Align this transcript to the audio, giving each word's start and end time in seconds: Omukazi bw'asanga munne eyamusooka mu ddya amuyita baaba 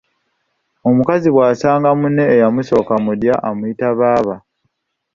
Omukazi 0.89 1.27
bw'asanga 1.35 1.89
munne 1.99 2.23
eyamusooka 2.33 2.93
mu 3.03 3.11
ddya 3.15 3.35
amuyita 3.49 3.87
baaba 3.99 4.35